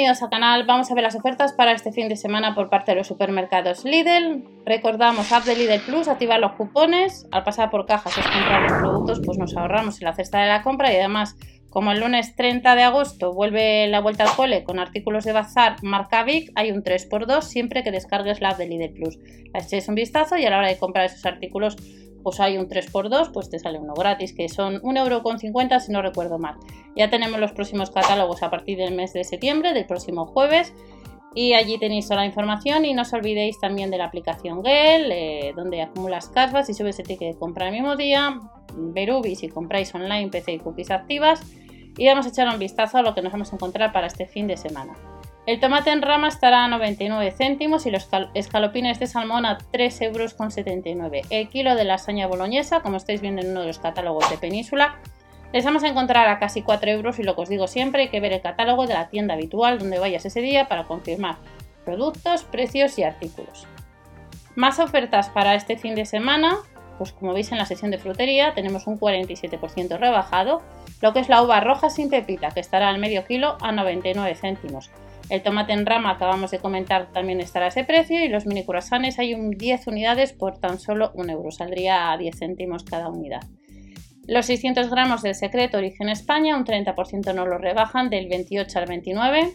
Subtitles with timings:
[0.00, 2.92] Bienvenidos al canal, vamos a ver las ofertas para este fin de semana por parte
[2.92, 4.42] de los supermercados Lidl.
[4.64, 8.80] Recordamos, app de Lidl Plus, activar los cupones, al pasar por cajas y comprar los
[8.80, 11.36] productos, pues nos ahorramos en la cesta de la compra y además,
[11.68, 15.76] como el lunes 30 de agosto vuelve la vuelta al cole con artículos de bazar
[15.82, 19.18] marca Vic, hay un 3x2 siempre que descargues la app de Lidl Plus.
[19.52, 21.76] La echéis un vistazo y a la hora de comprar esos artículos
[22.22, 26.38] pues hay un 3x2, pues te sale uno gratis, que son 1,50€ si no recuerdo
[26.38, 26.56] mal.
[26.96, 30.72] Ya tenemos los próximos catálogos a partir del mes de septiembre, del próximo jueves.
[31.34, 35.12] Y allí tenéis toda la información y no os olvidéis también de la aplicación Gel,
[35.12, 38.40] eh, donde acumulas casvas y subes el ticket de compra el mismo día,
[38.74, 41.40] Berubi si compráis online, PC y cookies activas.
[41.96, 44.26] Y vamos a echar un vistazo a lo que nos vamos a encontrar para este
[44.26, 44.94] fin de semana.
[45.46, 50.04] El tomate en rama estará a 99 céntimos y los escalopines de salmón a 3,79
[50.04, 51.26] euros.
[51.30, 54.96] El kilo de lasaña boloñesa, como estáis viendo en uno de los catálogos de Península,
[55.52, 58.08] les vamos a encontrar a casi 4 euros y lo que os digo siempre, hay
[58.08, 61.36] que ver el catálogo de la tienda habitual donde vayas ese día para confirmar
[61.84, 63.66] productos, precios y artículos.
[64.54, 66.58] Más ofertas para este fin de semana,
[67.00, 70.60] pues como veis en la sesión de frutería tenemos un 47% rebajado,
[71.00, 74.34] lo que es la uva roja sin pepita que estará al medio kilo a 99
[74.34, 74.90] céntimos.
[75.30, 78.66] El tomate en rama acabamos de comentar también estará a ese precio y los mini
[78.66, 83.08] croissants hay un 10 unidades por tan solo un euro, saldría a 10 céntimos cada
[83.08, 83.44] unidad.
[84.26, 88.84] Los 600 gramos del secreto origen España, un 30% no lo rebajan del 28 al
[88.84, 89.54] 29.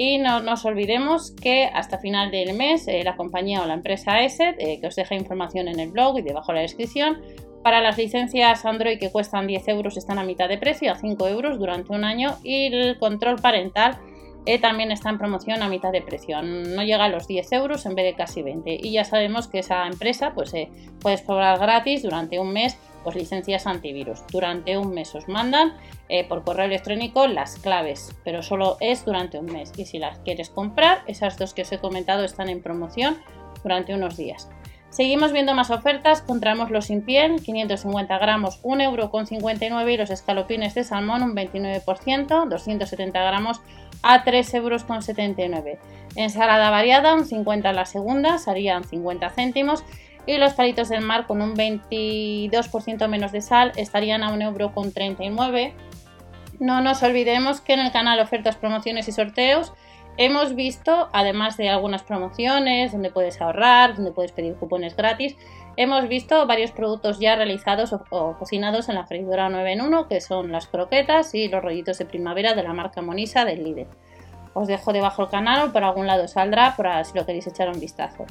[0.00, 4.22] Y no nos olvidemos que hasta final del mes eh, la compañía o la empresa
[4.22, 7.20] ESET, eh, que os deja información en el blog y debajo de la descripción,
[7.64, 11.26] para las licencias Android que cuestan 10 euros están a mitad de precio, a 5
[11.26, 13.98] euros durante un año y el control parental
[14.46, 16.42] eh, también está en promoción a mitad de precio.
[16.42, 18.78] No llega a los 10 euros en vez de casi 20.
[18.80, 20.52] Y ya sabemos que esa empresa pues
[21.00, 22.78] puedes probar gratis durante un mes
[23.14, 24.22] licencias antivirus.
[24.30, 25.74] Durante un mes os mandan
[26.08, 29.72] eh, por correo electrónico las claves, pero solo es durante un mes.
[29.76, 33.18] Y si las quieres comprar, esas dos que os he comentado están en promoción
[33.62, 34.48] durante unos días.
[34.90, 40.82] Seguimos viendo más ofertas, encontramos los sin piel, 550 gramos, 1,59€ y los escalopines de
[40.82, 43.60] salmón, un 29%, 270 gramos
[44.02, 45.78] a 3,79€.
[46.16, 49.84] Ensalada variada, un 50 la segunda, serían 50 céntimos.
[50.28, 55.72] Y los palitos del mar con un 22% menos de sal estarían a 1,39€.
[56.60, 59.72] No nos olvidemos que en el canal Ofertas, Promociones y Sorteos
[60.18, 65.34] hemos visto, además de algunas promociones donde puedes ahorrar, donde puedes pedir cupones gratis,
[65.78, 70.20] hemos visto varios productos ya realizados o, cocinados en la freidora 9 en 1, que
[70.20, 73.86] son las croquetas y los rollitos de primavera de la marca Monisa del Lidl.
[74.52, 77.70] Os dejo debajo el canal o por algún lado saldrá para si lo queréis echar
[77.70, 78.26] un vistazo.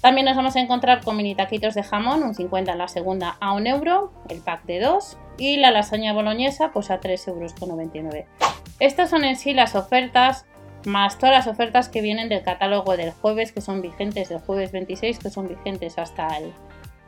[0.00, 3.36] También nos vamos a encontrar con mini taquitos de jamón, un 50 en la segunda
[3.40, 8.24] a 1 euro, el pack de 2, y la lasaña boloñesa pues a 3,99 euros.
[8.78, 10.46] Estas son en sí las ofertas
[10.84, 14.72] más todas las ofertas que vienen del catálogo del jueves, que son vigentes del jueves
[14.72, 16.52] 26, que son vigentes hasta el,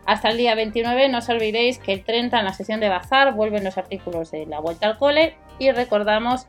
[0.07, 1.09] hasta el día 29.
[1.09, 4.47] No os olvidéis que el 30 en la sesión de bazar vuelven los artículos de
[4.47, 6.47] la vuelta al cole y recordamos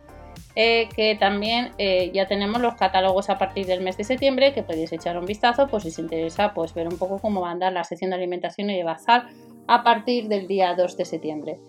[0.55, 4.63] eh, que también eh, ya tenemos los catálogos a partir del mes de septiembre que
[4.63, 7.51] podéis echar un vistazo pues si os interesa pues ver un poco cómo va a
[7.51, 9.27] andar la sesión de alimentación y de bazar
[9.67, 11.59] a partir del día 2 de septiembre.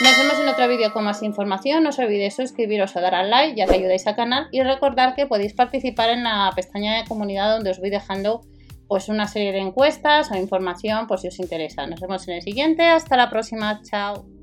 [0.00, 1.82] Nos vemos en otro vídeo con más información.
[1.82, 5.16] No os olvidéis suscribiros o dar al like ya que ayudáis al canal y recordar
[5.16, 8.42] que podéis participar en la pestaña de comunidad donde os voy dejando
[8.86, 11.86] pues una serie de encuestas o información por si os interesa.
[11.86, 12.86] Nos vemos en el siguiente.
[12.86, 13.80] Hasta la próxima.
[13.82, 14.37] Chao.